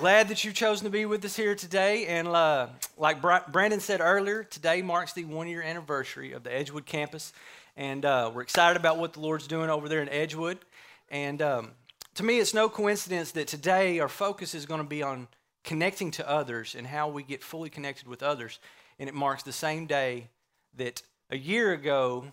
[0.00, 2.06] glad that you've chosen to be with us here today.
[2.06, 6.86] And uh, like Brandon said earlier, today marks the one year anniversary of the Edgewood
[6.86, 7.34] campus.
[7.76, 10.56] And uh, we're excited about what the Lord's doing over there in Edgewood.
[11.10, 11.72] And um,
[12.14, 15.28] to me, it's no coincidence that today our focus is going to be on
[15.64, 18.58] connecting to others and how we get fully connected with others.
[18.98, 20.28] And it marks the same day
[20.78, 22.24] that a year ago,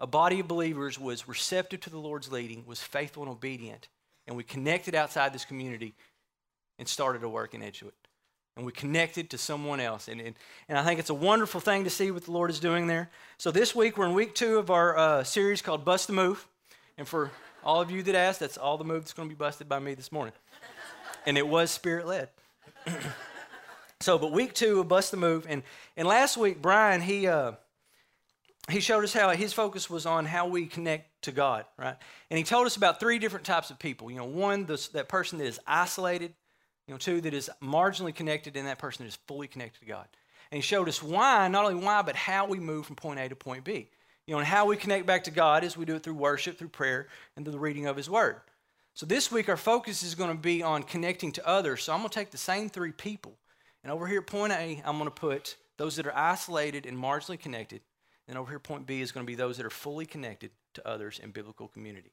[0.00, 3.88] a body of believers was receptive to the Lord's leading, was faithful and obedient,
[4.26, 5.94] and we connected outside this community
[6.78, 7.92] and started to work in Edgewood.
[8.56, 10.06] And we connected to someone else.
[10.06, 10.34] And, and,
[10.68, 13.10] and I think it's a wonderful thing to see what the Lord is doing there.
[13.36, 16.46] So this week, we're in week two of our uh, series called Bust the Move.
[16.96, 17.32] And for
[17.64, 19.80] all of you that asked, that's all the move that's going to be busted by
[19.80, 20.34] me this morning.
[21.26, 22.28] and it was spirit led.
[24.00, 25.46] so, but week two of Bust the Move.
[25.48, 25.64] And,
[25.96, 27.26] and last week, Brian, he.
[27.26, 27.52] Uh,
[28.70, 31.96] he showed us how his focus was on how we connect to God, right?
[32.30, 34.10] And he told us about three different types of people.
[34.10, 36.32] You know, one, that person that is isolated.
[36.86, 39.86] You know, two, that is marginally connected, and that person that is fully connected to
[39.86, 40.06] God.
[40.50, 43.28] And he showed us why, not only why, but how we move from point A
[43.28, 43.88] to point B.
[44.26, 46.58] You know, and how we connect back to God is we do it through worship,
[46.58, 48.36] through prayer, and through the reading of His Word.
[48.94, 51.82] So this week, our focus is going to be on connecting to others.
[51.82, 53.32] So I'm going to take the same three people,
[53.82, 57.38] and over here point A, I'm going to put those that are isolated and marginally
[57.38, 57.80] connected
[58.28, 60.88] and over here, point B is going to be those that are fully connected to
[60.88, 62.12] others in biblical community.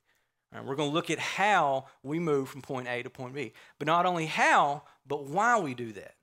[0.54, 3.54] Right, we're going to look at how we move from point A to point B.
[3.80, 6.16] But not only how, but why we do that.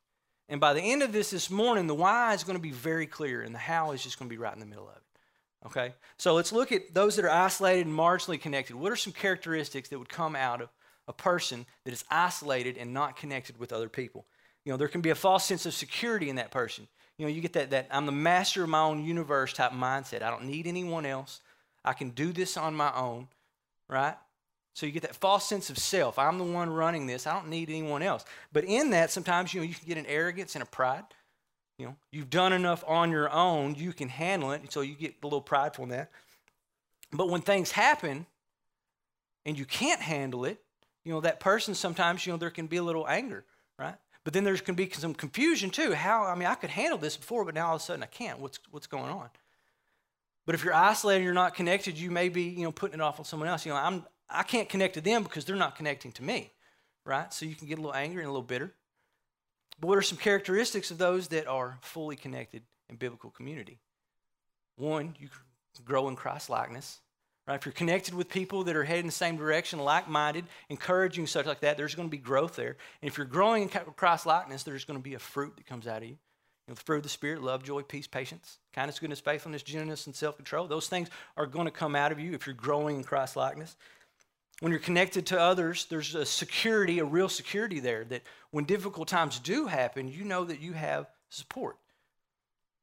[0.49, 3.07] And by the end of this this morning, the why is going to be very
[3.07, 5.03] clear, and the how is just going to be right in the middle of it.
[5.67, 5.95] Okay?
[6.17, 8.77] So let's look at those that are isolated and marginally connected.
[8.77, 10.69] What are some characteristics that would come out of
[11.07, 14.27] a person that is isolated and not connected with other people?
[14.65, 16.87] You know, there can be a false sense of security in that person.
[17.17, 20.23] You know, you get that, that I'm the master of my own universe type mindset.
[20.23, 21.41] I don't need anyone else.
[21.85, 23.29] I can do this on my own,
[23.89, 24.17] right?
[24.75, 26.19] So you get that false sense of self.
[26.19, 27.27] I'm the one running this.
[27.27, 28.25] I don't need anyone else.
[28.53, 31.05] But in that, sometimes you know you can get an arrogance and a pride.
[31.79, 35.15] You know, you've done enough on your own, you can handle it, so you get
[35.23, 36.11] a little prideful in that.
[37.13, 38.27] But when things happen
[39.47, 40.61] and you can't handle it,
[41.05, 43.45] you know, that person sometimes, you know, there can be a little anger,
[43.79, 43.95] right?
[44.25, 45.95] But then there's can be some confusion too.
[45.95, 48.07] How I mean, I could handle this before, but now all of a sudden I
[48.07, 48.41] can't.
[48.41, 49.31] What's what's going on?
[50.49, 53.19] But if you're isolated, you're not connected, you may be you know putting it off
[53.19, 53.67] on someone else.
[53.67, 56.51] You know, I'm I can't connect to them because they're not connecting to me,
[57.05, 57.31] right?
[57.35, 58.73] So you can get a little angry and a little bitter.
[59.79, 63.79] But what are some characteristics of those that are fully connected in biblical community?
[64.77, 65.29] One, you
[65.85, 66.99] grow in Christ likeness.
[67.47, 67.57] Right?
[67.57, 71.45] If you're connected with people that are heading the same direction, like minded, encouraging, such
[71.45, 72.79] like that, there's going to be growth there.
[73.03, 75.87] And if you're growing in Christ likeness, there's going to be a fruit that comes
[75.87, 76.17] out of you.
[76.69, 80.37] You know, the the Spirit love, joy, peace, patience, kindness, goodness, faithfulness, gentleness, and self
[80.37, 80.67] control.
[80.67, 83.77] Those things are going to come out of you if you're growing in Christ likeness.
[84.61, 89.09] When you're connected to others, there's a security, a real security there that when difficult
[89.09, 91.77] times do happen, you know that you have support.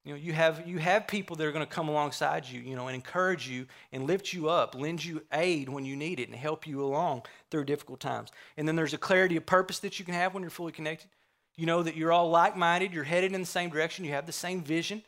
[0.06, 2.76] You know, you have, you have people that are going to come alongside you, you
[2.76, 6.30] know, and encourage you and lift you up, lend you aid when you need it,
[6.30, 8.32] and help you along through difficult times.
[8.56, 11.10] And then there's a clarity of purpose that you can have when you're fully connected.
[11.58, 14.26] You know that you're all like minded, you're headed in the same direction, you have
[14.26, 15.04] the same vision.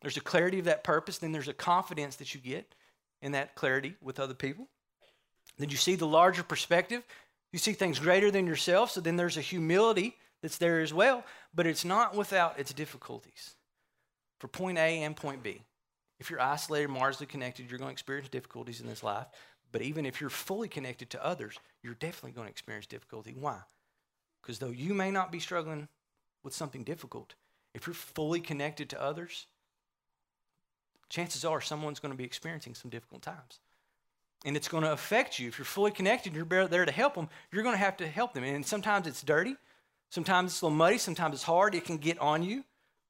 [0.00, 1.18] There's a clarity of that purpose.
[1.18, 2.74] Then there's a confidence that you get
[3.20, 4.68] in that clarity with other people.
[5.58, 7.04] Then you see the larger perspective.
[7.52, 8.90] You see things greater than yourself.
[8.90, 13.54] So then there's a humility that's there as well, but it's not without its difficulties
[14.40, 15.62] for point A and point B.
[16.18, 19.26] If you're isolated, marginally connected, you're going to experience difficulties in this life.
[19.70, 23.34] But even if you're fully connected to others, you're definitely going to experience difficulty.
[23.38, 23.58] Why?
[24.42, 25.88] Because though you may not be struggling
[26.42, 27.34] with something difficult,
[27.74, 29.46] if you're fully connected to others,
[31.08, 33.60] chances are someone's going to be experiencing some difficult times.
[34.44, 35.48] And it's going to affect you.
[35.48, 38.08] If you're fully connected, and you're there to help them, you're going to have to
[38.08, 38.42] help them.
[38.42, 39.56] And sometimes it's dirty,
[40.10, 42.64] sometimes it's a little muddy, sometimes it's hard, it can get on you.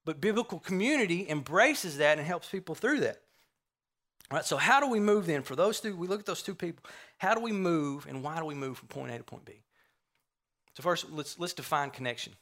[0.05, 3.21] But biblical community embraces that and helps people through that.
[4.29, 5.41] All right, so how do we move then?
[5.41, 6.85] For those two, we look at those two people.
[7.17, 9.63] How do we move and why do we move from point A to point B?
[10.75, 12.33] So first, let's let's define connection.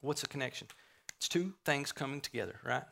[0.00, 0.68] What's a connection?
[1.16, 2.84] It's two things coming together, right?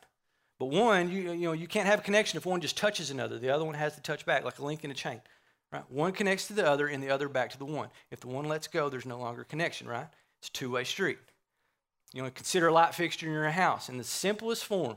[0.57, 3.37] But one, you, you know, you can't have a connection if one just touches another.
[3.37, 5.21] The other one has to touch back, like a link in a chain.
[5.71, 5.83] Right?
[5.91, 7.89] One connects to the other and the other back to the one.
[8.09, 10.07] If the one lets go, there's no longer connection, right?
[10.39, 11.17] It's a two-way street.
[12.13, 14.95] You know, consider a light fixture in your house in the simplest form.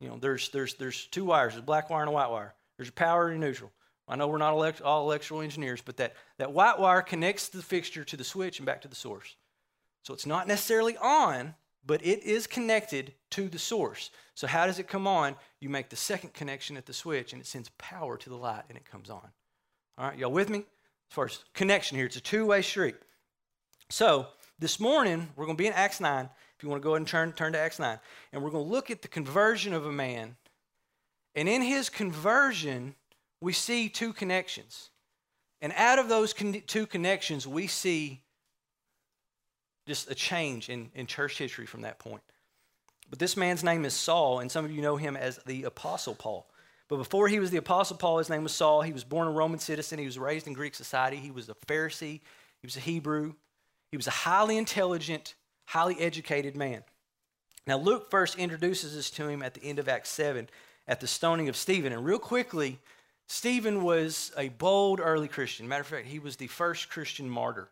[0.00, 2.54] You know, there's there's there's two wires, there's a black wire and a white wire.
[2.78, 3.70] There's a power and a neutral.
[4.08, 7.62] I know we're not elect- all electrical engineers, but that, that white wire connects the
[7.62, 9.36] fixture to the switch and back to the source.
[10.02, 11.54] So it's not necessarily on,
[11.84, 14.10] but it is connected to the source.
[14.34, 15.36] So how does it come on?
[15.60, 18.64] You make the second connection at the switch and it sends power to the light
[18.68, 19.28] and it comes on.
[19.98, 20.58] All right, y'all with me?
[20.58, 22.96] As far as connection here, it's a two-way street.
[23.90, 24.26] So
[24.58, 26.28] this morning, we're going to be in Acts 9.
[26.56, 27.98] If you want to go ahead and turn, turn to Acts 9.
[28.32, 30.36] And we're going to look at the conversion of a man.
[31.34, 32.94] And in his conversion,
[33.42, 34.90] we see two connections.
[35.60, 38.22] And out of those con- two connections, we see
[39.86, 42.22] just a change in, in church history from that point.
[43.10, 46.14] But this man's name is Saul, and some of you know him as the Apostle
[46.14, 46.46] Paul.
[46.88, 48.82] But before he was the Apostle Paul, his name was Saul.
[48.82, 49.98] He was born a Roman citizen.
[49.98, 51.16] He was raised in Greek society.
[51.16, 52.20] He was a Pharisee.
[52.60, 53.34] He was a Hebrew.
[53.90, 55.34] He was a highly intelligent,
[55.66, 56.84] highly educated man.
[57.66, 60.48] Now, Luke first introduces us to him at the end of Acts 7
[60.86, 61.92] at the stoning of Stephen.
[61.92, 62.78] And real quickly,
[63.26, 65.68] Stephen was a bold early Christian.
[65.68, 67.68] Matter of fact, he was the first Christian martyr.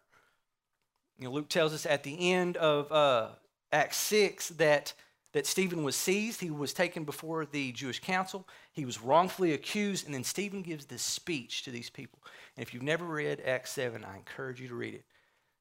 [1.19, 3.29] You know, Luke tells us at the end of uh,
[3.73, 4.95] Acts 6 that,
[5.33, 6.41] that Stephen was seized.
[6.41, 8.49] He was taken before the Jewish council.
[8.73, 10.07] He was wrongfully accused.
[10.07, 12.21] And then Stephen gives this speech to these people.
[12.57, 15.05] And if you've never read Acts 7, I encourage you to read it.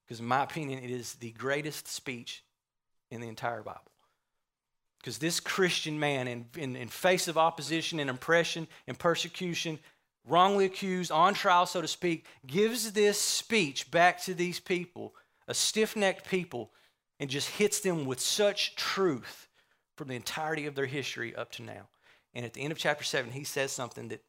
[0.06, 2.44] Because, in my opinion, it is the greatest speech
[3.12, 3.92] in the entire Bible.
[5.00, 9.80] Because this Christian man, in, in, in face of opposition and oppression and persecution,
[10.28, 15.14] wrongly accused, on trial, so to speak, gives this speech back to these people
[15.48, 16.72] a stiff necked people
[17.20, 19.48] and just hits them with such truth
[19.96, 21.88] from the entirety of their history up to now.
[22.34, 24.24] And at the end of chapter 7, he says something that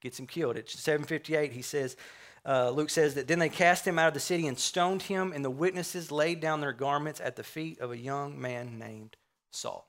[0.00, 0.56] gets him killed.
[0.56, 1.96] At 758, he says,
[2.44, 5.32] uh, Luke says that then they cast him out of the city and stoned him,
[5.32, 9.16] and the witnesses laid down their garments at the feet of a young man named
[9.50, 9.87] Saul.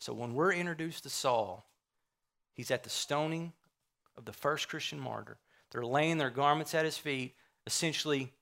[0.00, 1.64] So when we're introduced to Saul,
[2.54, 3.52] he's at the stoning
[4.16, 5.38] of the first Christian martyr.
[5.70, 7.36] They're laying their garments at his feet,
[7.66, 8.32] essentially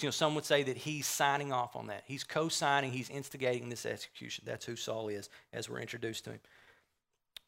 [0.00, 2.02] you know, some would say that he's signing off on that.
[2.06, 4.44] He's co signing, he's instigating this execution.
[4.46, 6.40] That's who Saul is as we're introduced to him.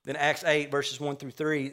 [0.04, 1.72] Then, Acts 8, verses 1 through 3,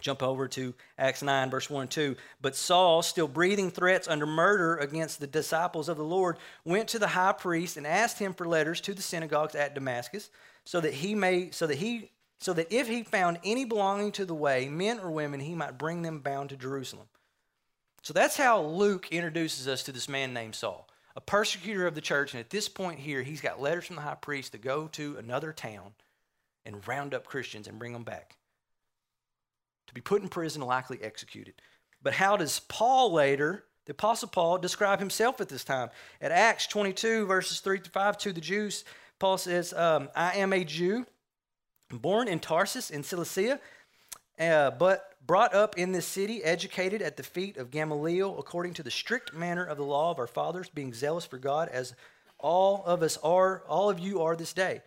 [0.00, 2.16] Jump over to Acts 9, verse 1 and 2.
[2.40, 6.98] But Saul, still breathing threats under murder against the disciples of the Lord, went to
[6.98, 10.30] the high priest and asked him for letters to the synagogues at Damascus,
[10.64, 14.24] so that he may, so that he, so that if he found any belonging to
[14.24, 17.06] the way, men or women, he might bring them bound to Jerusalem.
[18.02, 22.00] So that's how Luke introduces us to this man named Saul a persecutor of the
[22.00, 22.32] church.
[22.32, 25.16] And at this point here, he's got letters from the high priest to go to
[25.16, 25.92] another town
[26.64, 28.36] and round up Christians and bring them back
[29.90, 31.54] to be put in prison, and likely executed.
[32.00, 35.90] But how does Paul later, the Apostle Paul, describe himself at this time?
[36.20, 38.84] At Acts 22, verses 3 to 5, to the Jews,
[39.18, 41.04] Paul says, um, I am a Jew,
[41.90, 43.58] born in Tarsus in Cilicia,
[44.38, 48.82] uh, but brought up in this city, educated at the feet of Gamaliel, according to
[48.82, 51.94] the strict manner of the law of our fathers, being zealous for God, as
[52.38, 54.80] all of us are, all of you are this day.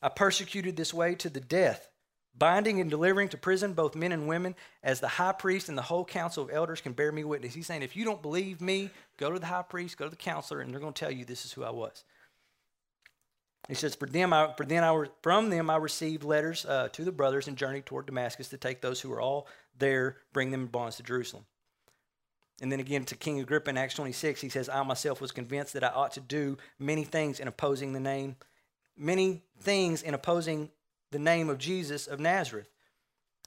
[0.00, 1.88] I persecuted this way to the death,
[2.36, 5.82] binding and delivering to prison both men and women, as the high priest and the
[5.82, 7.54] whole council of elders can bear me witness.
[7.54, 10.16] He's saying, if you don't believe me, go to the high priest, go to the
[10.16, 12.04] counselor, and they're going to tell you this is who I was.
[13.68, 17.04] He says, For them, I, for then I, from them I received letters uh, to
[17.04, 19.46] the brothers and journeyed toward Damascus to take those who were all
[19.78, 21.44] there, bring them in bonds to Jerusalem.
[22.60, 25.72] And then again to King Agrippa in Acts 26, he says, I myself was convinced
[25.72, 28.36] that I ought to do many things in opposing the name,
[28.96, 30.70] many things in opposing
[31.14, 32.68] the name of Jesus of Nazareth.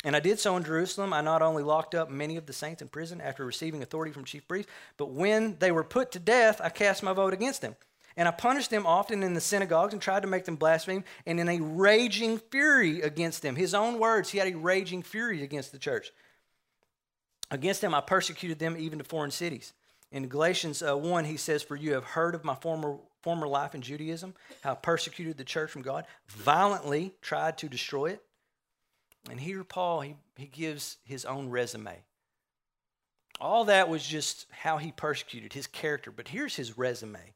[0.04, 1.12] And I did so in Jerusalem.
[1.12, 4.24] I not only locked up many of the saints in prison after receiving authority from
[4.24, 7.76] chief priests, but when they were put to death, I cast my vote against them.
[8.16, 11.40] And I punished them often in the synagogues and tried to make them blaspheme, and
[11.40, 13.56] in a raging fury against them.
[13.56, 16.12] His own words, he had a raging fury against the church.
[17.52, 19.74] Against them, I persecuted them even to foreign cities.
[20.12, 23.76] In Galatians uh, 1, he says, For you have heard of my former, former life
[23.76, 28.24] in Judaism, how persecuted the church from God, violently tried to destroy it.
[29.30, 32.04] And here, Paul, he, he gives his own resume.
[33.40, 37.34] All that was just how he persecuted his character, but here's his resume.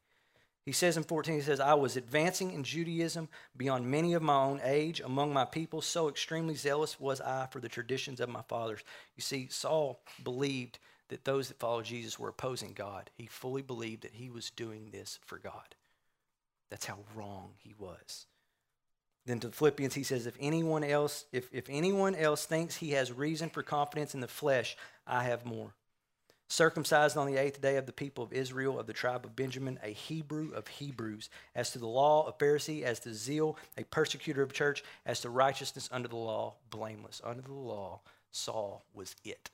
[0.64, 4.36] He says in 14, he says, I was advancing in Judaism beyond many of my
[4.36, 5.82] own age among my people.
[5.82, 8.80] So extremely zealous was I for the traditions of my fathers.
[9.16, 10.78] You see, Saul believed
[11.12, 13.10] that those that followed Jesus were opposing God.
[13.14, 15.76] He fully believed that he was doing this for God.
[16.70, 18.26] That's how wrong he was.
[19.24, 22.90] Then to the Philippians, he says, if anyone else, if, if anyone else thinks he
[22.90, 24.76] has reason for confidence in the flesh,
[25.06, 25.74] I have more.
[26.52, 29.78] circumcised on the eighth day of the people of Israel, of the tribe of Benjamin,
[29.82, 34.42] a Hebrew of Hebrews, as to the law, a Pharisee, as to zeal, a persecutor
[34.42, 37.22] of church, as to righteousness under the law, blameless.
[37.24, 38.00] Under the law,
[38.30, 39.50] Saul was it.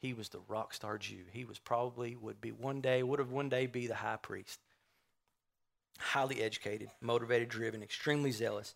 [0.00, 1.24] He was the rock star Jew.
[1.32, 4.60] He was probably, would be one day, would have one day be the high priest.
[5.98, 8.74] Highly educated, motivated, driven, extremely zealous,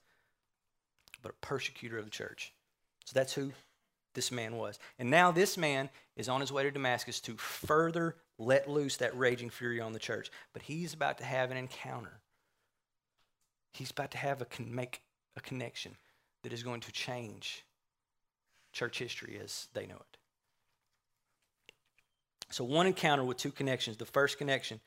[1.22, 2.52] but a persecutor of the church.
[3.04, 3.52] So that's who
[4.14, 4.78] this man was.
[4.98, 9.16] And now this man is on his way to Damascus to further let loose that
[9.16, 10.30] raging fury on the church.
[10.52, 12.20] But he's about to have an encounter.
[13.72, 15.02] He's about to have a con- make
[15.36, 15.96] a connection
[16.42, 17.64] that is going to change
[18.72, 20.18] church history as they know it.
[22.52, 23.96] So one encounter with two connections.
[23.96, 24.80] The first connection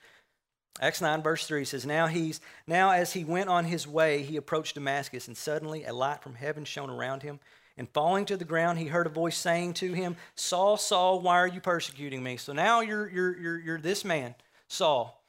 [0.81, 4.35] Acts 9, verse 3 says, Now he's now as he went on his way, he
[4.35, 7.39] approached Damascus, and suddenly a light from heaven shone around him.
[7.77, 11.35] And falling to the ground, he heard a voice saying to him, Saul, Saul, why
[11.35, 12.37] are you persecuting me?
[12.37, 14.35] So now you're, you're, you're, you're this man,
[14.69, 15.21] Saul.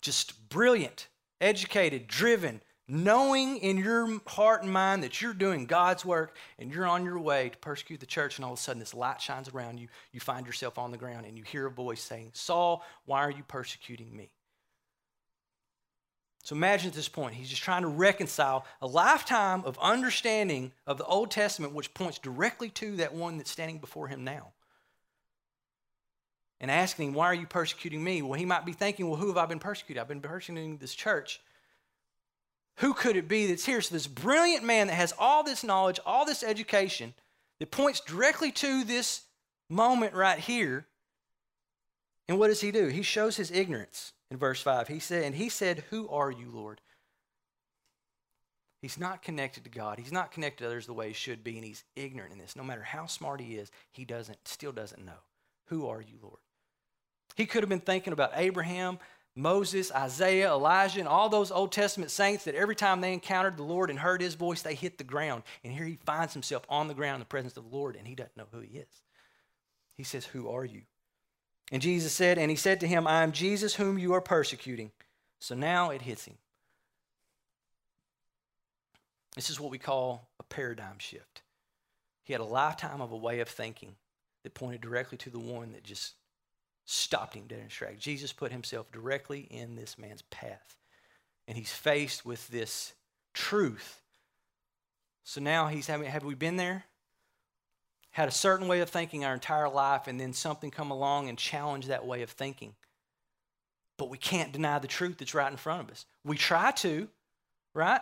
[0.00, 1.08] Just brilliant,
[1.40, 6.86] educated, driven, knowing in your heart and mind that you're doing God's work and you're
[6.86, 9.48] on your way to persecute the church, and all of a sudden this light shines
[9.48, 9.88] around you.
[10.12, 13.30] You find yourself on the ground and you hear a voice saying, Saul, why are
[13.30, 14.30] you persecuting me?
[16.44, 20.96] So imagine at this point, he's just trying to reconcile a lifetime of understanding of
[20.96, 24.52] the Old Testament, which points directly to that one that's standing before him now.
[26.60, 28.22] And asking him, Why are you persecuting me?
[28.22, 30.00] Well, he might be thinking, Well, who have I been persecuting?
[30.00, 31.40] I've been persecuting this church.
[32.78, 33.80] Who could it be that's here?
[33.80, 37.14] So, this brilliant man that has all this knowledge, all this education,
[37.58, 39.22] that points directly to this
[39.70, 40.86] moment right here.
[42.28, 42.88] And what does he do?
[42.88, 44.88] He shows his ignorance in verse 5.
[44.88, 46.80] He said, and he said, Who are you, Lord?
[48.82, 49.98] He's not connected to God.
[49.98, 52.56] He's not connected to others the way he should be, and he's ignorant in this.
[52.56, 55.24] No matter how smart he is, he doesn't still doesn't know.
[55.68, 56.38] Who are you, Lord?
[57.36, 58.98] He could have been thinking about Abraham,
[59.38, 63.62] Moses, Isaiah, Elijah, and all those Old Testament saints that every time they encountered the
[63.62, 65.42] Lord and heard his voice, they hit the ground.
[65.62, 68.08] And here he finds himself on the ground in the presence of the Lord, and
[68.08, 69.02] he doesn't know who he is.
[69.98, 70.82] He says, Who are you?
[71.70, 74.90] And Jesus said, And he said to him, I am Jesus whom you are persecuting.
[75.38, 76.36] So now it hits him.
[79.34, 81.42] This is what we call a paradigm shift.
[82.24, 83.96] He had a lifetime of a way of thinking
[84.42, 86.14] that pointed directly to the one that just
[86.86, 88.02] stopped him dead in his tracks.
[88.02, 90.76] Jesus put himself directly in this man's path.
[91.46, 92.94] And he's faced with this
[93.34, 94.00] truth.
[95.24, 96.84] So now he's having, have we been there?
[98.16, 101.36] had a certain way of thinking our entire life, and then something come along and
[101.36, 102.74] challenge that way of thinking.
[103.98, 106.06] But we can't deny the truth that's right in front of us.
[106.24, 107.08] We try to,
[107.74, 108.00] right?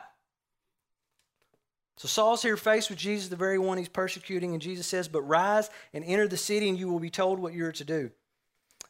[1.96, 5.22] So Saul's here faced with Jesus, the very one he's persecuting, and Jesus says, But
[5.22, 8.12] rise and enter the city, and you will be told what you're to do.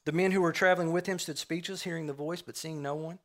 [0.05, 2.95] The men who were traveling with him stood speechless, hearing the voice, but seeing no
[2.95, 3.19] one.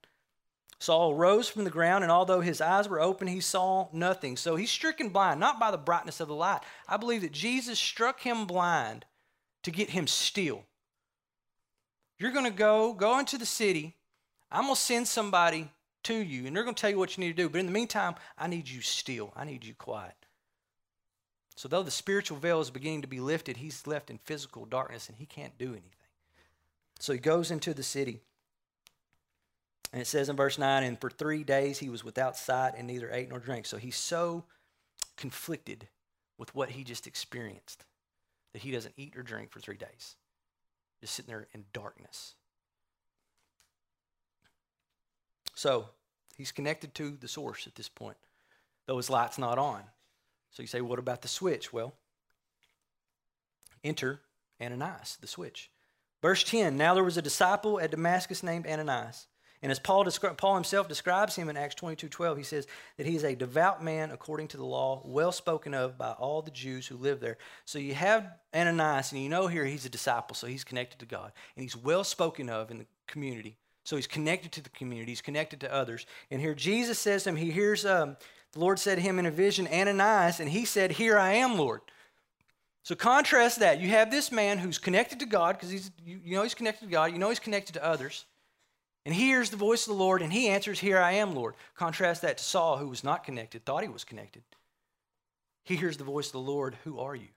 [0.80, 4.38] Saul rose from the ground, and although his eyes were open, he saw nothing.
[4.38, 6.62] So he's stricken blind, not by the brightness of the light.
[6.88, 9.06] I believe that Jesus struck him blind
[9.64, 10.64] to get him still.
[12.18, 13.98] You're going to go, go into the city.
[14.50, 15.70] I'm going to send somebody
[16.04, 17.50] to you, and they're going to tell you what you need to do.
[17.50, 19.34] But in the meantime, I need you still.
[19.36, 20.16] I need you quiet.
[21.58, 25.10] So, though the spiritual veil is beginning to be lifted, he's left in physical darkness
[25.10, 25.92] and he can't do anything.
[27.00, 28.22] So, he goes into the city.
[29.92, 32.86] And it says in verse 9, and for three days he was without sight and
[32.86, 33.66] neither ate nor drank.
[33.66, 34.44] So he's so
[35.18, 35.88] conflicted
[36.38, 37.86] with what he just experienced
[38.54, 40.16] that he doesn't eat or drink for three days,
[41.02, 42.36] just sitting there in darkness.
[45.56, 45.90] So
[46.38, 48.18] he's connected to the source at this point,
[48.86, 49.82] though his light's not on.
[50.52, 51.74] So you say, what about the switch?
[51.74, 51.94] Well,
[53.84, 54.22] enter
[54.62, 55.70] Ananias, the switch.
[56.22, 59.28] Verse 10 Now there was a disciple at Damascus named Ananias.
[59.62, 63.06] And as Paul, descri- Paul himself describes him in Acts 22 12, he says that
[63.06, 66.52] he is a devout man according to the law, well spoken of by all the
[66.52, 67.38] Jews who live there.
[67.66, 71.06] So you have Ananias, and you know here he's a disciple, so he's connected to
[71.06, 71.34] God.
[71.56, 73.58] And he's well spoken of in the community.
[73.84, 76.06] So he's connected to the community, he's connected to others.
[76.32, 78.16] And here Jesus says to him, he hears um,
[78.54, 81.58] the Lord said to him in a vision, Ananias, and he said, Here I am,
[81.58, 81.82] Lord.
[82.84, 83.80] So contrast that.
[83.80, 86.86] You have this man who's connected to God, because he's you, you know he's connected
[86.86, 88.26] to God, you know he's connected to others.
[89.06, 91.56] And he hears the voice of the Lord and he answers, Here I am, Lord.
[91.76, 94.44] Contrast that to Saul, who was not connected, thought he was connected.
[95.64, 97.30] He hears the voice of the Lord, Who are you?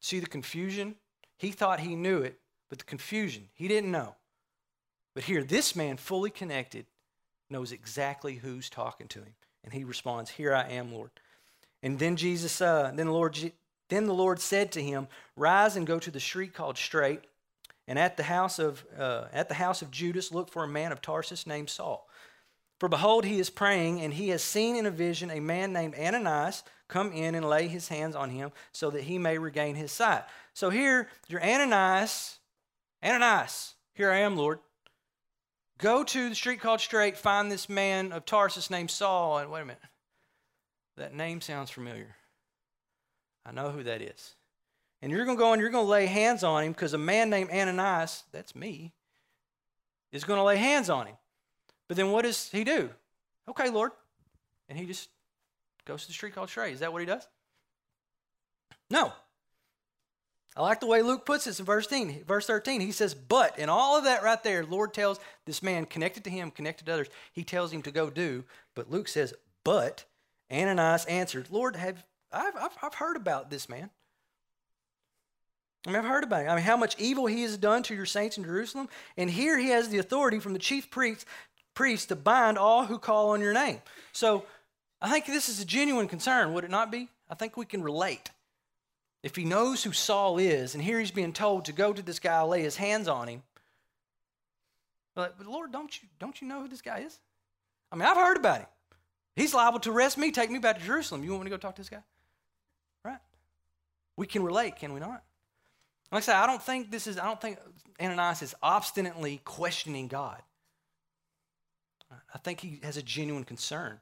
[0.00, 0.96] See the confusion?
[1.36, 4.14] He thought he knew it, but the confusion, he didn't know.
[5.14, 6.86] But here, this man, fully connected,
[7.48, 9.34] knows exactly who's talking to him.
[9.62, 11.10] And he responds, Here I am, Lord.
[11.84, 13.38] And then Jesus, uh, then the Lord
[13.90, 17.20] Then the Lord said to him, Rise and go to the street called Straight,
[17.86, 20.90] and at the house of, uh, at the house of Judas look for a man
[20.90, 22.08] of Tarsus named Saul.
[22.80, 25.94] For behold, he is praying, and he has seen in a vision a man named
[25.94, 29.92] Ananias come in and lay his hands on him so that he may regain his
[29.92, 30.24] sight.
[30.54, 32.38] So here, you're Ananias.
[33.04, 34.58] Ananias, here I am, Lord.
[35.76, 39.38] Go to the street called Straight, find this man of Tarsus named Saul.
[39.38, 39.82] And wait a minute,
[40.96, 42.16] that name sounds familiar.
[43.46, 44.34] I know who that is.
[45.02, 46.98] And you're going to go and you're going to lay hands on him because a
[46.98, 48.92] man named Ananias, that's me,
[50.12, 51.16] is going to lay hands on him.
[51.88, 52.88] But then what does he do?
[53.48, 53.92] Okay, Lord.
[54.68, 55.10] And he just
[55.84, 56.72] goes to the street called Straight.
[56.72, 57.26] Is that what he does?
[58.90, 59.12] No.
[60.56, 62.24] I like the way Luke puts this in verse 13.
[62.26, 65.84] Verse 13, he says, But in all of that right there, Lord tells this man
[65.84, 68.44] connected to him, connected to others, he tells him to go do.
[68.74, 69.34] But Luke says,
[69.64, 70.04] But
[70.54, 73.90] Ananias answered, Lord, have I've, I've, I've heard about this man.
[75.86, 76.50] I mean, I've heard about him.
[76.50, 78.88] I mean, how much evil he has done to your saints in Jerusalem.
[79.16, 81.26] And here he has the authority from the chief priest,
[81.74, 83.80] priest to bind all who call on your name.
[84.12, 84.46] So
[85.00, 87.08] I think this is a genuine concern, would it not be?
[87.28, 88.30] I think we can relate.
[89.22, 92.18] If he knows who Saul is, and here he's being told to go to this
[92.18, 93.42] guy, lay his hands on him.
[95.14, 97.18] But, but Lord, don't you, don't you know who this guy is?
[97.92, 98.66] I mean, I've heard about him.
[99.36, 101.24] He's liable to arrest me, take me back to Jerusalem.
[101.24, 102.02] You want me to go talk to this guy?
[103.04, 103.18] Right?
[104.16, 105.22] We can relate, can we not?
[106.12, 107.58] Like I said, I don't think this is, I don't think
[108.00, 110.40] Ananias is obstinately questioning God.
[112.32, 113.98] I think he has a genuine concern.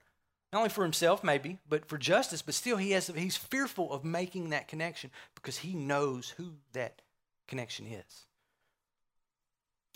[0.52, 4.04] Not only for himself, maybe, but for justice, but still he has, he's fearful of
[4.04, 7.00] making that connection because he knows who that
[7.48, 8.26] connection is.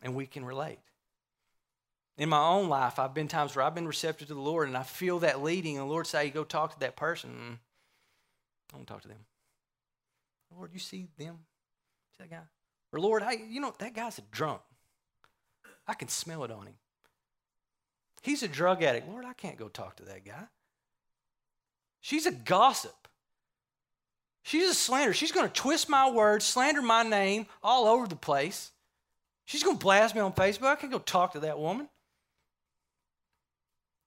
[0.02, 0.78] And we can relate.
[2.18, 4.76] In my own life, I've been times where I've been receptive to the Lord and
[4.76, 7.58] I feel that leading, and the Lord say, Go talk to that person.
[8.72, 9.24] I don't talk to them.
[10.54, 11.38] Lord, you see them?
[12.16, 12.42] See that guy?
[12.92, 14.62] Or Lord, hey, you know, that guy's a drunk.
[15.86, 16.74] I can smell it on him.
[18.22, 19.08] He's a drug addict.
[19.08, 20.44] Lord, I can't go talk to that guy.
[22.00, 23.08] She's a gossip.
[24.42, 25.12] She's a slander.
[25.12, 28.70] She's going to twist my words, slander my name all over the place.
[29.44, 30.66] She's going to blast me on Facebook.
[30.66, 31.88] I can't go talk to that woman.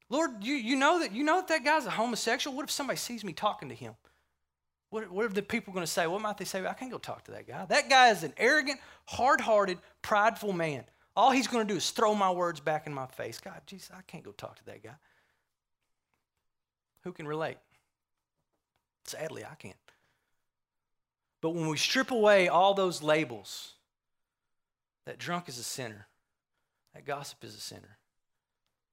[0.09, 2.57] Lord, you, you know that you know that that guy's a homosexual.
[2.57, 3.93] What if somebody sees me talking to him?
[4.89, 6.07] What, what are the people going to say?
[6.07, 6.65] What might they say?
[6.65, 7.65] I can't go talk to that guy.
[7.65, 10.83] That guy is an arrogant, hard-hearted, prideful man.
[11.15, 13.39] All he's going to do is throw my words back in my face.
[13.39, 14.95] God, Jesus, I can't go talk to that guy.
[17.03, 17.57] Who can relate?
[19.05, 19.75] Sadly, I can't.
[21.41, 23.73] But when we strip away all those labels,
[25.05, 26.07] that drunk is a sinner,
[26.95, 27.98] that gossip is a sinner,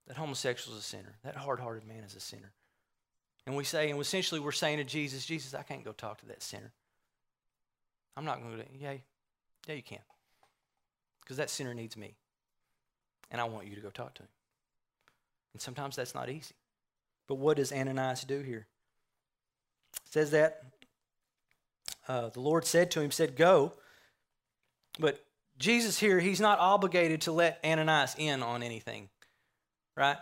[0.06, 2.52] that homosexual is a sinner, that hard hearted man is a sinner.
[3.46, 6.26] And we say, and essentially we're saying to Jesus, Jesus, I can't go talk to
[6.26, 6.72] that sinner.
[8.16, 8.94] I'm not going to, yeah,
[9.66, 9.98] yeah, you can
[11.26, 12.14] because that sinner needs me.
[13.32, 14.28] And I want you to go talk to him.
[15.52, 16.54] And sometimes that's not easy.
[17.26, 18.68] But what does Ananias do here?
[20.06, 20.62] It says that
[22.06, 23.72] uh, the Lord said to him, said, Go.
[25.00, 25.24] But
[25.58, 29.08] Jesus here, he's not obligated to let Ananias in on anything.
[29.96, 30.16] Right?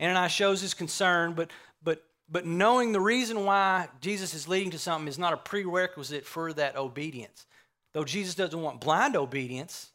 [0.00, 1.50] Ananias shows his concern, but
[1.82, 6.24] but but knowing the reason why Jesus is leading to something is not a prerequisite
[6.24, 7.46] for that obedience.
[7.92, 9.90] Though Jesus doesn't want blind obedience,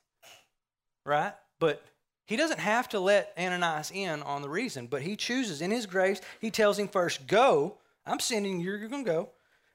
[1.06, 1.34] right?
[1.60, 1.84] But
[2.26, 5.86] he doesn't have to let Ananias in on the reason, but he chooses in his
[5.86, 9.30] grace, he tells him first, Go, I'm sending you, you're going to go.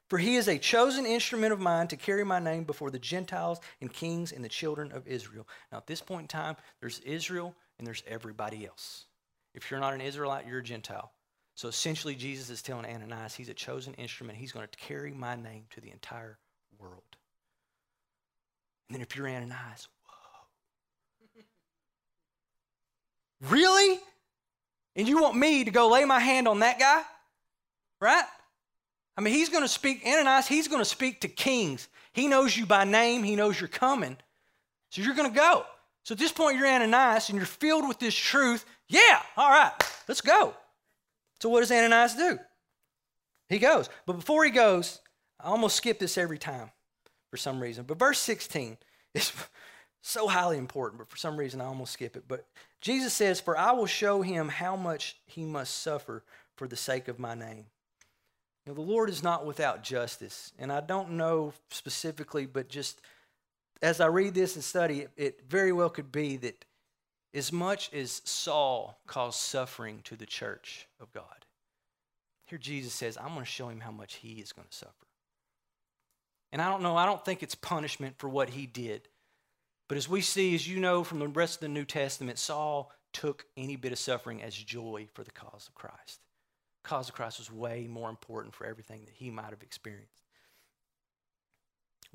[0.08, 3.60] For he is a chosen instrument of mine to carry my name before the Gentiles
[3.80, 5.46] and kings and the children of Israel.
[5.70, 9.04] Now, at this point in time, there's Israel and there's everybody else.
[9.54, 11.12] If you're not an Israelite, you're a Gentile.
[11.54, 14.38] So essentially, Jesus is telling Ananias he's a chosen instrument.
[14.38, 16.38] He's going to carry my name to the entire
[16.78, 17.02] world.
[18.88, 21.42] And then if you're Ananias, whoa.
[23.50, 23.98] Really?
[24.96, 27.02] And you want me to go lay my hand on that guy?
[28.00, 28.24] Right?
[29.16, 31.88] I mean, he's going to speak, Ananias, he's going to speak to kings.
[32.12, 34.16] He knows you by name, he knows you're coming.
[34.90, 35.64] So you're going to go.
[36.04, 38.64] So at this point, you're Ananias and you're filled with this truth.
[38.90, 39.72] Yeah, all right,
[40.08, 40.52] let's go.
[41.40, 42.38] So what does Ananias do?
[43.48, 43.88] He goes.
[44.04, 45.00] But before he goes,
[45.38, 46.70] I almost skip this every time
[47.30, 47.84] for some reason.
[47.84, 48.76] But verse 16
[49.14, 49.32] is
[50.02, 52.24] so highly important, but for some reason I almost skip it.
[52.26, 52.46] But
[52.80, 56.24] Jesus says, For I will show him how much he must suffer
[56.56, 57.66] for the sake of my name.
[58.66, 60.52] Now, the Lord is not without justice.
[60.58, 63.00] And I don't know specifically, but just
[63.82, 66.64] as I read this and study, it, it very well could be that
[67.32, 71.24] as much as Saul caused suffering to the church of God,
[72.46, 74.92] here Jesus says, I'm going to show him how much he is going to suffer.
[76.52, 79.08] And I don't know, I don't think it's punishment for what he did.
[79.88, 82.92] But as we see, as you know from the rest of the New Testament, Saul
[83.12, 86.20] took any bit of suffering as joy for the cause of Christ.
[86.82, 90.19] The cause of Christ was way more important for everything that he might have experienced.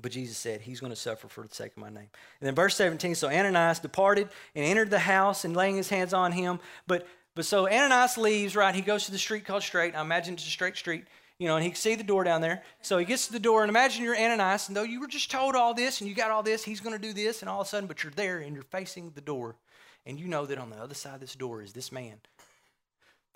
[0.00, 2.08] But Jesus said, He's going to suffer for the sake of my name.
[2.40, 6.12] And then verse 17 so Ananias departed and entered the house and laying his hands
[6.12, 6.60] on him.
[6.86, 8.74] But, but so Ananias leaves, right?
[8.74, 9.94] He goes to the street called Straight.
[9.94, 11.04] I imagine it's a straight street,
[11.38, 12.62] you know, and he can see the door down there.
[12.82, 15.30] So he gets to the door, and imagine you're Ananias, and though you were just
[15.30, 17.62] told all this and you got all this, he's going to do this, and all
[17.62, 19.56] of a sudden, but you're there and you're facing the door.
[20.04, 22.18] And you know that on the other side of this door is this man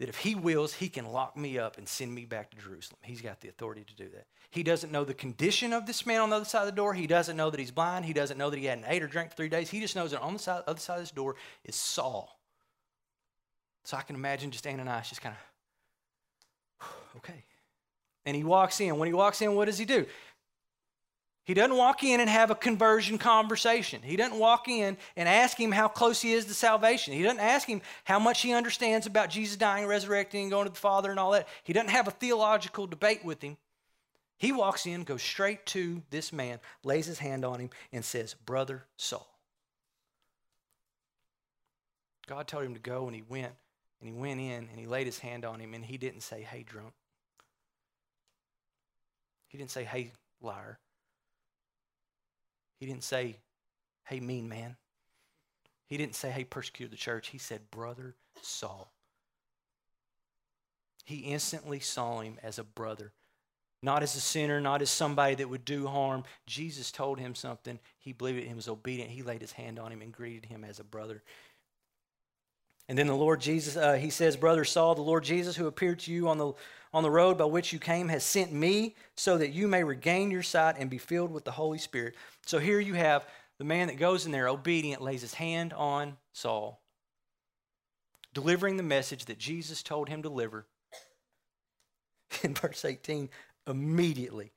[0.01, 2.99] that if he wills, he can lock me up and send me back to Jerusalem.
[3.03, 4.27] He's got the authority to do that.
[4.49, 6.95] He doesn't know the condition of this man on the other side of the door.
[6.95, 8.07] He doesn't know that he's blind.
[8.07, 9.69] He doesn't know that he hadn't ate or drank for three days.
[9.69, 11.37] He just knows that on the side, other side of this door
[11.67, 12.41] is Saul.
[13.85, 15.37] So I can imagine just Ananias just kind
[16.81, 17.45] of, okay.
[18.25, 18.97] And he walks in.
[18.97, 20.07] When he walks in, what does he do?
[21.51, 24.03] He doesn't walk in and have a conversion conversation.
[24.03, 27.13] He doesn't walk in and ask him how close he is to salvation.
[27.13, 30.73] He doesn't ask him how much he understands about Jesus dying, resurrecting, and going to
[30.73, 31.49] the Father and all that.
[31.65, 33.57] He doesn't have a theological debate with him.
[34.39, 38.35] He walks in, goes straight to this man, lays his hand on him, and says,
[38.47, 39.27] Brother Saul.
[42.29, 43.55] God told him to go, and he went,
[44.01, 46.43] and he went in, and he laid his hand on him, and he didn't say,
[46.43, 46.93] Hey, drunk.
[49.49, 50.79] He didn't say, Hey, liar.
[52.81, 53.37] He didn't say,
[54.07, 54.77] hey, mean man.
[55.87, 57.29] He didn't say, hey, persecute the church.
[57.29, 58.91] He said, brother Saul.
[61.05, 63.13] He instantly saw him as a brother,
[63.83, 66.25] not as a sinner, not as somebody that would do harm.
[66.47, 67.79] Jesus told him something.
[67.99, 68.49] He believed it.
[68.49, 69.11] He was obedient.
[69.11, 71.23] He laid his hand on him and greeted him as a brother.
[72.89, 76.01] And then the Lord Jesus, uh, he says, Brother Saul, the Lord Jesus who appeared
[76.01, 76.53] to you on the,
[76.93, 80.31] on the road by which you came has sent me so that you may regain
[80.31, 82.15] your sight and be filled with the Holy Spirit.
[82.47, 83.27] So here you have
[83.59, 86.83] the man that goes in there, obedient, lays his hand on Saul,
[88.35, 90.67] delivering the message that Jesus told him to deliver.
[92.43, 93.29] In verse 18,
[93.67, 94.53] immediately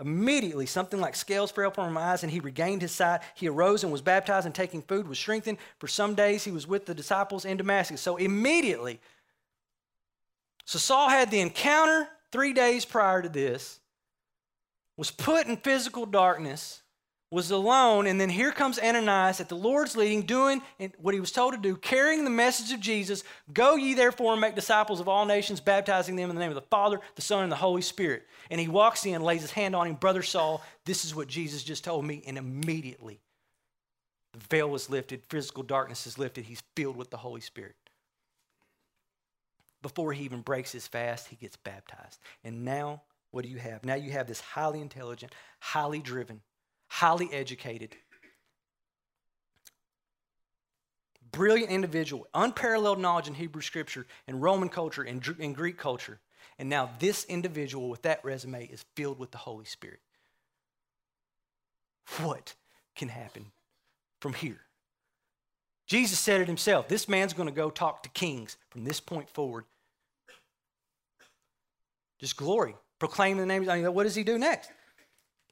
[0.00, 3.20] Immediately, something like scales fell from his eyes, and he regained his sight.
[3.34, 5.58] He arose and was baptized, and taking food was strengthened.
[5.78, 8.00] For some days he was with the disciples in Damascus.
[8.00, 8.98] So immediately,
[10.70, 13.80] so Saul had the encounter three days prior to this,
[14.96, 16.82] was put in physical darkness,
[17.32, 20.62] was alone, and then here comes Ananias at the Lord's leading, doing
[20.98, 23.24] what he was told to do, carrying the message of Jesus.
[23.52, 26.54] Go ye therefore and make disciples of all nations, baptizing them in the name of
[26.54, 28.22] the Father, the Son, and the Holy Spirit.
[28.48, 31.64] And he walks in, lays his hand on him, Brother Saul, this is what Jesus
[31.64, 32.22] just told me.
[32.28, 33.18] And immediately,
[34.34, 36.44] the veil was lifted, physical darkness is lifted.
[36.44, 37.74] He's filled with the Holy Spirit.
[39.82, 42.18] Before he even breaks his fast, he gets baptized.
[42.44, 43.84] And now, what do you have?
[43.84, 46.40] Now you have this highly intelligent, highly driven,
[46.88, 47.96] highly educated,
[51.32, 56.20] brilliant individual, unparalleled knowledge in Hebrew scripture and Roman culture and, and Greek culture.
[56.58, 60.00] And now this individual with that resume is filled with the Holy Spirit.
[62.18, 62.54] What
[62.96, 63.46] can happen
[64.20, 64.60] from here?
[65.86, 66.88] Jesus said it himself.
[66.88, 69.64] This man's going to go talk to kings from this point forward.
[72.20, 72.76] Just glory.
[72.98, 73.68] Proclaim the name.
[73.68, 74.70] I mean, what does he do next?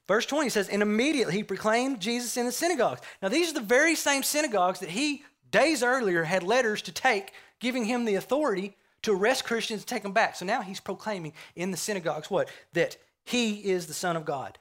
[0.07, 3.01] Verse 20 says, And immediately he proclaimed Jesus in the synagogues.
[3.21, 7.33] Now, these are the very same synagogues that he, days earlier, had letters to take,
[7.59, 10.35] giving him the authority to arrest Christians and take them back.
[10.35, 12.49] So now he's proclaiming in the synagogues what?
[12.73, 14.57] That he is the Son of God.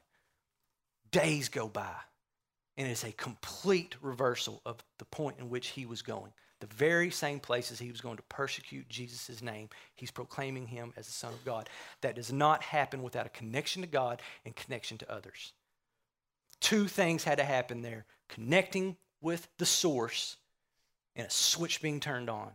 [1.11, 1.95] Days go by,
[2.77, 6.33] and it's a complete reversal of the point in which he was going.
[6.61, 11.07] The very same places he was going to persecute Jesus' name, he's proclaiming him as
[11.07, 11.69] the Son of God.
[12.01, 15.53] That does not happen without a connection to God and connection to others.
[16.61, 20.37] Two things had to happen there connecting with the source
[21.17, 22.51] and a switch being turned on.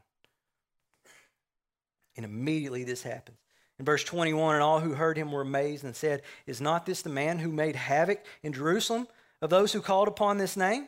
[2.15, 3.37] And immediately this happens.
[3.79, 7.01] In verse 21, and all who heard him were amazed and said, Is not this
[7.01, 9.07] the man who made havoc in Jerusalem
[9.41, 10.87] of those who called upon this name?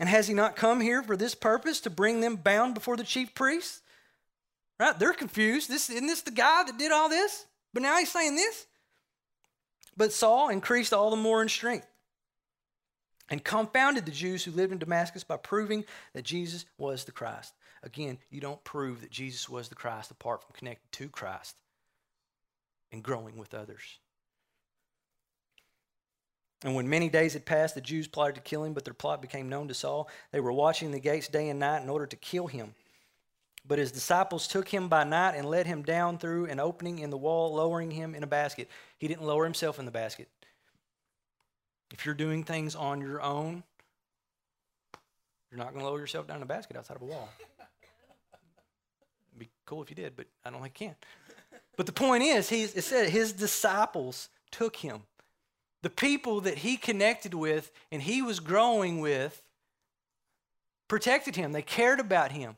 [0.00, 3.04] And has he not come here for this purpose to bring them bound before the
[3.04, 3.80] chief priests?
[4.78, 4.96] Right?
[4.98, 5.68] They're confused.
[5.68, 7.46] This, isn't this the guy that did all this?
[7.74, 8.66] But now he's saying this.
[9.96, 11.86] But Saul increased all the more in strength
[13.28, 15.84] and confounded the Jews who lived in Damascus by proving
[16.14, 17.52] that Jesus was the Christ.
[17.82, 21.56] Again, you don't prove that Jesus was the Christ apart from connected to Christ
[22.92, 23.98] and growing with others.
[26.64, 29.22] And when many days had passed, the Jews plotted to kill him, but their plot
[29.22, 30.08] became known to Saul.
[30.32, 32.74] They were watching the gates day and night in order to kill him.
[33.66, 37.10] But his disciples took him by night and led him down through an opening in
[37.10, 38.68] the wall, lowering him in a basket.
[38.96, 40.28] He didn't lower himself in the basket.
[41.92, 43.62] If you're doing things on your own,
[45.50, 47.28] you're not going to lower yourself down in a basket outside of a wall.
[49.30, 50.96] It'd be cool if you did, but I don't think you can.
[51.76, 55.02] But the point is, he, it said his disciples took him.
[55.82, 59.42] The people that he connected with and he was growing with
[60.88, 61.52] protected him.
[61.52, 62.56] They cared about him.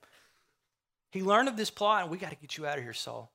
[1.10, 3.32] He learned of this plot, and we got to get you out of here, Saul.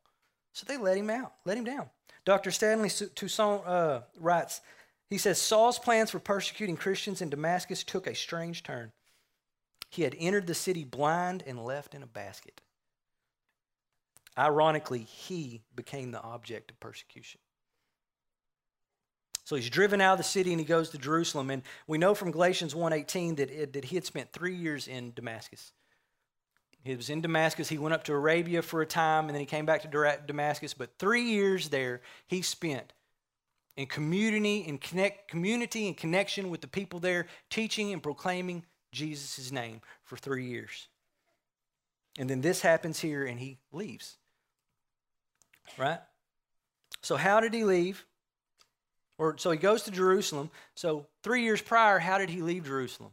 [0.53, 1.89] So they let him out, let him down.
[2.23, 2.49] Dr.
[2.49, 4.61] Stanley Toussaint uh, writes,
[5.09, 8.91] he says, Saul's plans for persecuting Christians in Damascus took a strange turn.
[9.91, 12.61] He had entered the city blind and left in a basket.
[14.37, 17.39] Ironically, he became the object of persecution.
[19.45, 21.51] So he's driven out of the city and he goes to Jerusalem.
[21.51, 25.13] And we know from Galatians 1.18 that, it, that he had spent three years in
[25.13, 25.71] Damascus.
[26.83, 27.69] He was in Damascus.
[27.69, 30.73] He went up to Arabia for a time and then he came back to Damascus.
[30.73, 32.93] But three years there he spent
[33.77, 39.51] in community, in connect, community and connection with the people there, teaching and proclaiming Jesus'
[39.51, 40.87] name for three years.
[42.17, 44.17] And then this happens here and he leaves.
[45.77, 45.99] Right?
[47.01, 48.05] So, how did he leave?
[49.17, 50.49] Or so he goes to Jerusalem.
[50.75, 53.11] So, three years prior, how did he leave Jerusalem?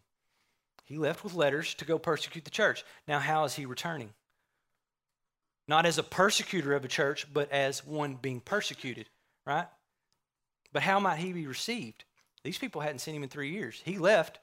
[0.85, 2.85] He left with letters to go persecute the church.
[3.07, 4.11] Now, how is he returning?
[5.69, 9.09] Not as a persecutor of a church, but as one being persecuted,
[9.47, 9.69] right?
[10.73, 12.05] But how might he be received?
[12.43, 13.81] These people hadn't seen him in three years.
[13.85, 14.41] He left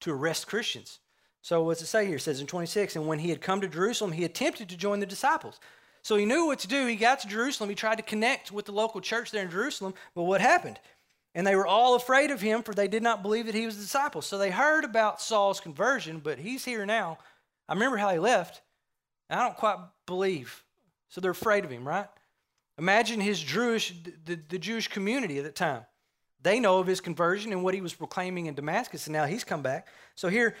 [0.00, 0.98] to arrest Christians.
[1.42, 2.16] So, what's it say here?
[2.16, 5.00] It says in 26, and when he had come to Jerusalem, he attempted to join
[5.00, 5.60] the disciples.
[6.02, 6.86] So he knew what to do.
[6.86, 7.70] He got to Jerusalem.
[7.70, 9.94] He tried to connect with the local church there in Jerusalem.
[10.14, 10.78] But what happened?
[11.34, 13.76] And they were all afraid of him, for they did not believe that he was
[13.76, 14.22] a disciple.
[14.22, 17.18] So they heard about Saul's conversion, but he's here now.
[17.68, 18.62] I remember how he left.
[19.28, 20.64] I don't quite believe.
[21.08, 22.08] So they're afraid of him, right?
[22.78, 25.82] Imagine his Jewish, the, the Jewish community at that time.
[26.42, 29.44] They know of his conversion and what he was proclaiming in Damascus, and now he's
[29.44, 29.86] come back.
[30.14, 30.56] So here,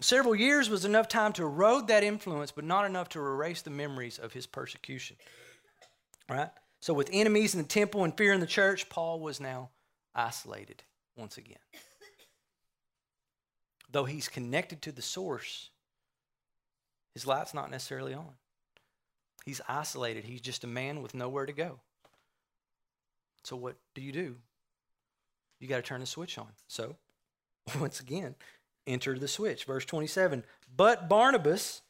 [0.00, 3.70] several years was enough time to erode that influence, but not enough to erase the
[3.70, 5.16] memories of his persecution.
[6.28, 6.50] Right?
[6.80, 9.70] So, with enemies in the temple and fear in the church, Paul was now
[10.14, 10.82] isolated
[11.16, 11.58] once again.
[13.90, 15.70] Though he's connected to the source,
[17.12, 18.32] his light's not necessarily on.
[19.44, 20.24] He's isolated.
[20.24, 21.80] He's just a man with nowhere to go.
[23.44, 24.36] So, what do you do?
[25.60, 26.48] You got to turn the switch on.
[26.68, 26.96] So,
[27.80, 28.34] once again,
[28.86, 29.64] enter the switch.
[29.64, 30.44] Verse 27
[30.76, 31.82] But Barnabas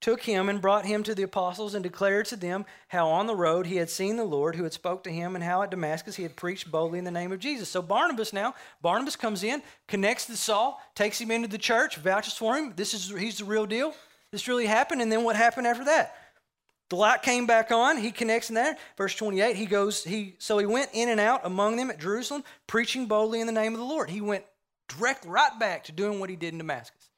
[0.00, 3.34] took him and brought him to the apostles and declared to them how on the
[3.34, 6.16] road he had seen the Lord who had spoke to him and how at Damascus
[6.16, 7.68] he had preached boldly in the name of Jesus.
[7.68, 12.34] So Barnabas now, Barnabas comes in, connects to Saul, takes him into the church, vouches
[12.34, 12.74] for him.
[12.76, 13.94] This is he's the real deal.
[14.30, 15.00] This really happened.
[15.00, 16.14] And then what happened after that?
[16.88, 17.96] The light came back on.
[17.96, 18.76] He connects in there.
[18.96, 22.44] Verse 28, he goes, he so he went in and out among them at Jerusalem,
[22.66, 24.10] preaching boldly in the name of the Lord.
[24.10, 24.44] He went
[24.88, 27.10] direct right back to doing what he did in Damascus.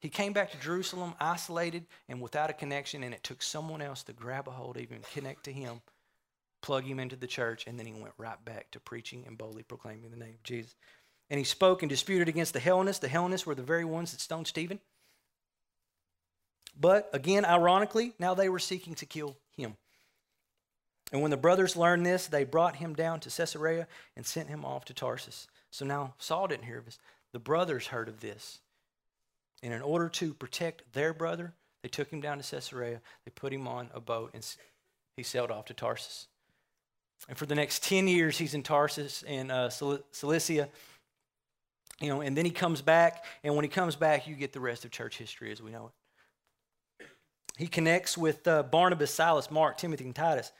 [0.00, 4.02] He came back to Jerusalem isolated and without a connection, and it took someone else
[4.04, 5.82] to grab a hold him, connect to him,
[6.62, 9.62] plug him into the church, and then he went right back to preaching and boldly
[9.62, 10.74] proclaiming the name of Jesus.
[11.28, 13.00] And he spoke and disputed against the Hellenists.
[13.00, 14.80] The Hellenists were the very ones that stoned Stephen.
[16.78, 19.76] But again, ironically, now they were seeking to kill him.
[21.12, 24.64] And when the brothers learned this, they brought him down to Caesarea and sent him
[24.64, 25.46] off to Tarsus.
[25.70, 26.98] So now Saul didn't hear of this.
[27.32, 28.60] The brothers heard of this.
[29.62, 31.52] And in order to protect their brother,
[31.82, 33.00] they took him down to Caesarea.
[33.24, 34.46] They put him on a boat, and
[35.16, 36.28] he sailed off to Tarsus.
[37.28, 40.68] And for the next 10 years, he's in Tarsus in uh, Cilicia.
[42.00, 44.60] You know, and then he comes back, and when he comes back, you get the
[44.60, 45.90] rest of church history as we know
[46.98, 47.06] it.
[47.58, 50.50] He connects with uh, Barnabas, Silas, Mark, Timothy, and Titus.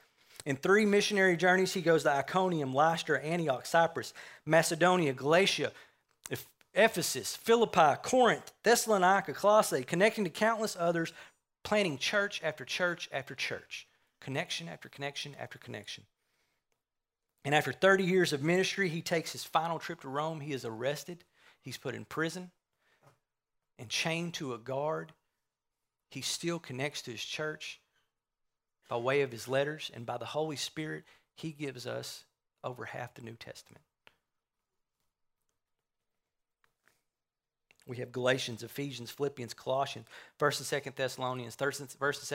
[0.45, 4.13] In three missionary journeys, he goes to Iconium, Lystra, Antioch, Cyprus,
[4.45, 5.71] Macedonia, Galatia,
[6.73, 11.11] Ephesus, Philippi, Corinth, Thessalonica, Colossae, connecting to countless others,
[11.63, 13.87] planting church after church after church,
[14.21, 16.05] connection after connection after connection.
[17.43, 20.39] And after 30 years of ministry, he takes his final trip to Rome.
[20.39, 21.23] He is arrested,
[21.61, 22.51] he's put in prison
[23.77, 25.11] and chained to a guard.
[26.09, 27.81] He still connects to his church
[28.91, 32.25] by way of his letters, and by the Holy Spirit, he gives us
[32.61, 33.81] over half the New Testament.
[37.87, 40.07] We have Galatians, Ephesians, Philippians, Colossians,
[40.41, 41.89] 1st and 2nd Thessalonians, 1st and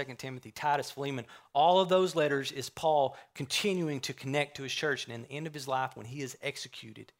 [0.08, 1.26] 2nd Timothy, Titus, Philemon.
[1.52, 5.04] All of those letters is Paul continuing to connect to his church.
[5.04, 7.12] And in the end of his life, when he is executed,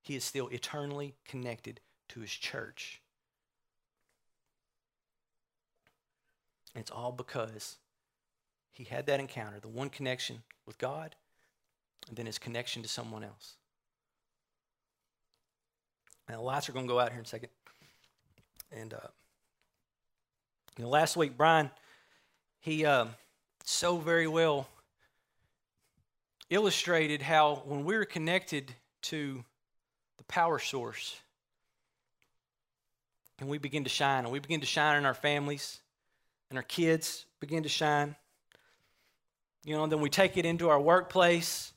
[0.00, 3.02] he is still eternally connected to his church.
[6.72, 7.78] And it's all because
[8.76, 11.14] he had that encounter, the one connection with God
[12.08, 13.54] and then his connection to someone else.
[16.28, 17.48] Now, the lights are going to go out here in a second.
[18.70, 19.08] And, uh,
[20.76, 21.70] you know, last week, Brian,
[22.60, 23.06] he uh,
[23.64, 24.68] so very well
[26.50, 29.42] illustrated how when we're connected to
[30.18, 31.16] the power source
[33.38, 35.80] and we begin to shine, and we begin to shine in our families,
[36.50, 38.16] and our kids begin to shine,
[39.66, 41.72] you know, then we take it into our workplace.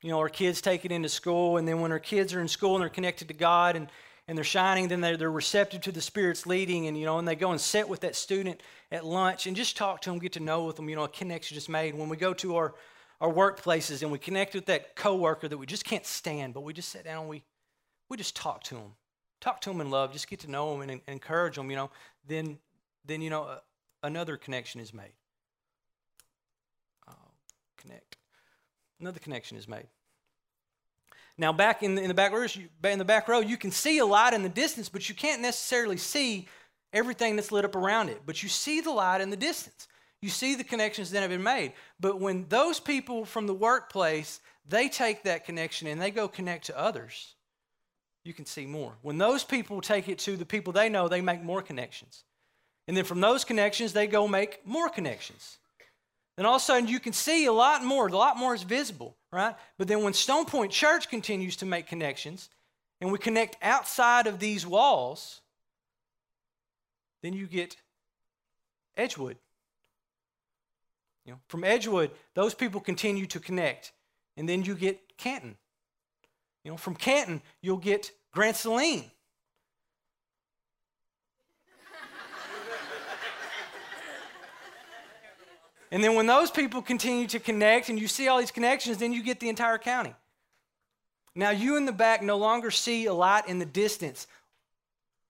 [0.00, 2.48] You know, our kids take it into school, and then when our kids are in
[2.48, 3.88] school and they're connected to God and,
[4.28, 7.26] and they're shining, then they're, they're receptive to the Spirit's leading, and, you know, and
[7.26, 10.32] they go and sit with that student at lunch and just talk to them, get
[10.32, 11.96] to know with them, you know, a connection just made.
[11.96, 12.74] When we go to our,
[13.20, 16.72] our workplaces and we connect with that coworker that we just can't stand, but we
[16.72, 17.42] just sit down and we,
[18.08, 18.94] we just talk to them.
[19.40, 21.76] Talk to them in love, just get to know them and, and encourage them, you
[21.76, 21.90] know,
[22.26, 22.58] then,
[23.04, 23.58] then you know,
[24.04, 25.12] another connection is made
[27.82, 28.16] connect.
[29.00, 29.86] Another connection is made.
[31.38, 32.46] Now, back in the, in the back row,
[32.84, 35.42] in the back row, you can see a light in the distance, but you can't
[35.42, 36.46] necessarily see
[36.92, 38.22] everything that's lit up around it.
[38.26, 39.88] But you see the light in the distance.
[40.20, 41.72] You see the connections that have been made.
[41.98, 46.66] But when those people from the workplace, they take that connection and they go connect
[46.66, 47.34] to others,
[48.24, 48.92] you can see more.
[49.02, 52.24] When those people take it to the people they know, they make more connections.
[52.86, 55.58] And then from those connections, they go make more connections
[56.36, 58.08] then all of a sudden you can see a lot more.
[58.08, 59.54] A lot more is visible, right?
[59.78, 62.48] But then when Stone Point Church continues to make connections
[63.00, 65.40] and we connect outside of these walls,
[67.22, 67.76] then you get
[68.96, 69.36] Edgewood.
[71.24, 73.92] You know, from Edgewood, those people continue to connect.
[74.36, 75.56] And then you get Canton.
[76.64, 79.10] You know, from Canton, you'll get Grand Saline.
[85.92, 89.12] And then when those people continue to connect and you see all these connections, then
[89.12, 90.14] you get the entire county.
[91.34, 94.26] Now you in the back no longer see a light in the distance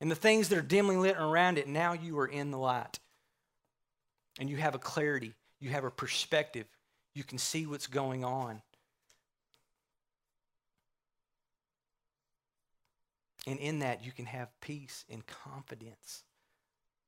[0.00, 1.66] and the things that are dimly lit around it.
[1.66, 3.00] Now you are in the light.
[4.38, 6.66] And you have a clarity, you have a perspective,
[7.12, 8.62] you can see what's going on.
[13.48, 16.22] And in that, you can have peace and confidence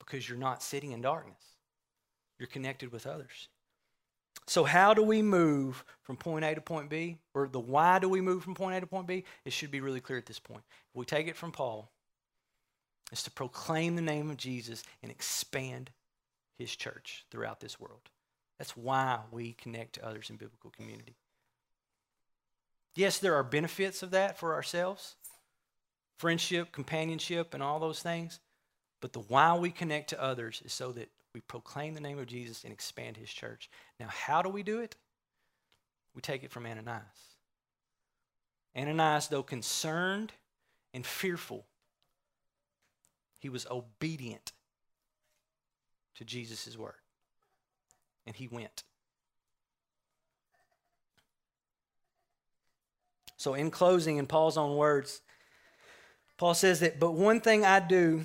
[0.01, 1.54] because you're not sitting in darkness.
[2.39, 3.49] You're connected with others.
[4.47, 7.17] So, how do we move from point A to point B?
[7.33, 9.25] Or the why do we move from point A to point B?
[9.45, 10.63] It should be really clear at this point.
[10.91, 11.91] If we take it from Paul,
[13.11, 15.91] it's to proclaim the name of Jesus and expand
[16.59, 18.11] his church throughout this world.
[18.59, 21.17] That's why we connect to others in biblical community.
[22.95, 25.17] Yes, there are benefits of that for ourselves
[26.17, 28.39] friendship, companionship, and all those things.
[29.01, 32.27] But the why we connect to others is so that we proclaim the name of
[32.27, 33.69] Jesus and expand his church.
[33.99, 34.95] Now, how do we do it?
[36.15, 37.03] We take it from Ananias.
[38.77, 40.33] Ananias, though concerned
[40.95, 41.67] and fearful,
[43.39, 44.53] he was obedient
[46.15, 46.95] to Jesus' word.
[48.27, 48.85] And he went.
[53.37, 55.21] So, in closing, in Paul's own words,
[56.39, 58.25] Paul says that, but one thing I do,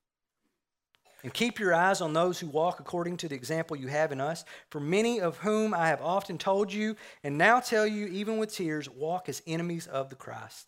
[1.23, 4.19] and keep your eyes on those who walk according to the example you have in
[4.21, 4.43] us.
[4.69, 8.53] For many of whom I have often told you, and now tell you, even with
[8.53, 10.67] tears, walk as enemies of the Christ,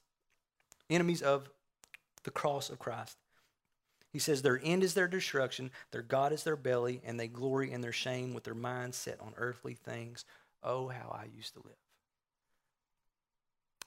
[0.89, 1.49] enemies of
[2.23, 3.17] the cross of Christ.
[4.11, 7.71] He says, Their end is their destruction, their God is their belly, and they glory
[7.71, 10.23] in their shame with their minds set on earthly things.
[10.63, 11.73] Oh, how I used to live.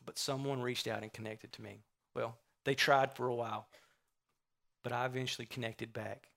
[0.04, 1.80] But someone reached out and connected to me.
[2.14, 3.68] Well, they tried for a while,
[4.82, 6.28] but I eventually connected back.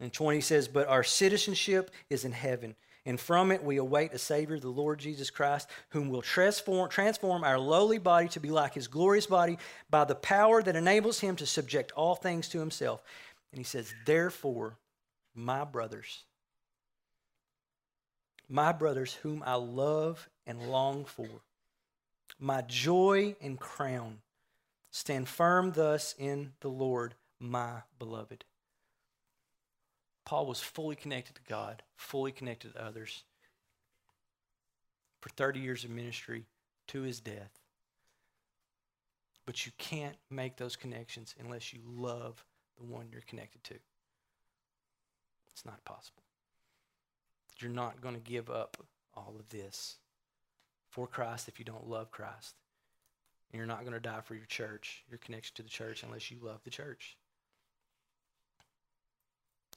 [0.00, 4.18] And 20 says, But our citizenship is in heaven, and from it we await a
[4.18, 8.74] Savior, the Lord Jesus Christ, whom will transform, transform our lowly body to be like
[8.74, 9.58] his glorious body
[9.90, 13.02] by the power that enables him to subject all things to himself.
[13.52, 14.76] And he says, Therefore,
[15.34, 16.24] my brothers,
[18.48, 21.28] my brothers, whom I love and long for,
[22.38, 24.18] my joy and crown,
[24.90, 28.44] stand firm thus in the Lord, my beloved.
[30.28, 33.24] Paul was fully connected to God, fully connected to others
[35.22, 36.44] for 30 years of ministry
[36.88, 37.58] to his death.
[39.46, 42.44] But you can't make those connections unless you love
[42.76, 43.74] the one you're connected to.
[45.50, 46.24] It's not possible.
[47.58, 48.76] You're not going to give up
[49.14, 49.96] all of this
[50.90, 52.54] for Christ if you don't love Christ.
[53.50, 56.30] And you're not going to die for your church, your connection to the church, unless
[56.30, 57.16] you love the church.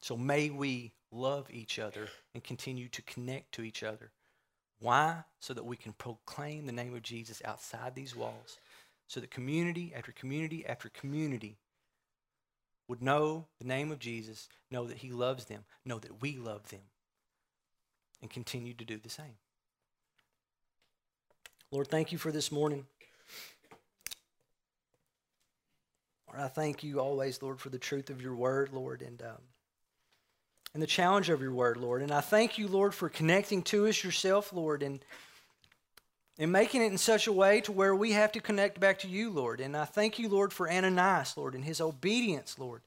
[0.02, 4.12] So may we love each other and continue to connect to each other.
[4.80, 5.24] Why?
[5.40, 8.58] So that we can proclaim the name of Jesus outside these walls.
[9.08, 11.58] So that community after community after community
[12.88, 16.70] would know the name of Jesus, know that he loves them, know that we love
[16.70, 16.82] them,
[18.22, 19.38] and continue to do the same.
[21.72, 22.86] Lord, thank you for this morning.
[26.28, 29.42] Lord, I thank you always, Lord, for the truth of your word, Lord, and um,
[30.74, 32.02] and the challenge of your word, Lord.
[32.02, 35.04] And I thank you, Lord, for connecting to us yourself, Lord, and
[36.40, 39.08] and making it in such a way to where we have to connect back to
[39.08, 39.60] you, Lord.
[39.60, 42.82] And I thank you, Lord, for Ananias, Lord, and his obedience, Lord.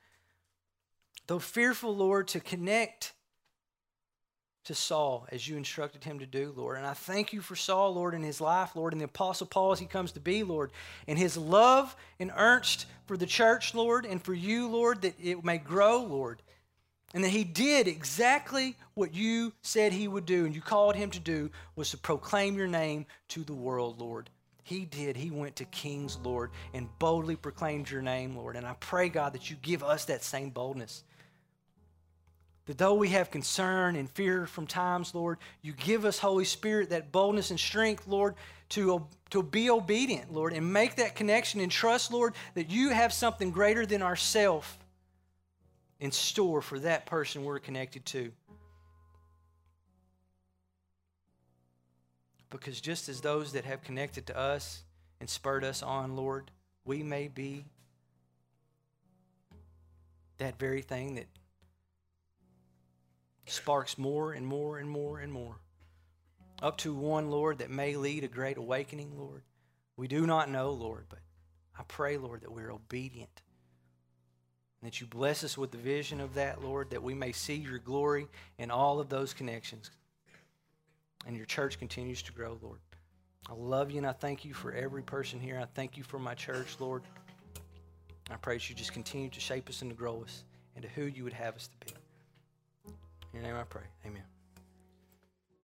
[1.28, 3.12] Though fearful, Lord, to connect
[4.64, 6.78] to Saul as you instructed him to do, Lord.
[6.78, 9.72] And I thank you for Saul, Lord, in his life, Lord, and the Apostle Paul
[9.72, 10.72] as he comes to be, Lord,
[11.07, 15.45] and his love and earnest for the church, Lord, and for you, Lord, that it
[15.45, 16.43] may grow, Lord.
[17.15, 21.11] And that he did exactly what you said he would do and you called him
[21.11, 24.31] to do was to proclaim your name to the world, Lord.
[24.65, 25.17] He did.
[25.17, 28.57] He went to kings, Lord, and boldly proclaimed your name, Lord.
[28.57, 31.05] And I pray, God, that you give us that same boldness.
[32.67, 36.91] That though we have concern and fear from times, Lord, you give us, Holy Spirit,
[36.91, 38.35] that boldness and strength, Lord,
[38.71, 43.12] to, to be obedient, Lord, and make that connection and trust, Lord, that you have
[43.12, 44.79] something greater than ourself
[46.01, 48.32] in store for that person we're connected to.
[52.51, 54.84] Because just as those that have connected to us
[55.20, 56.51] and spurred us on, Lord,
[56.84, 57.64] we may be
[60.38, 61.26] that very thing that
[63.47, 65.57] sparks more and more and more and more.
[66.62, 69.42] Up to one, Lord, that may lead a great awakening, Lord.
[69.97, 71.20] We do not know, Lord, but
[71.78, 73.42] I pray, Lord, that we're obedient
[74.85, 77.78] that you bless us with the vision of that, Lord, that we may see your
[77.78, 78.26] glory
[78.59, 79.91] in all of those connections.
[81.26, 82.78] And your church continues to grow, Lord.
[83.49, 85.59] I love you and I thank you for every person here.
[85.61, 87.03] I thank you for my church, Lord.
[88.30, 90.45] I pray that you just continue to shape us and to grow us
[90.76, 91.99] into who you would have us to be.
[93.32, 93.82] In your name I pray.
[94.07, 94.34] Amen.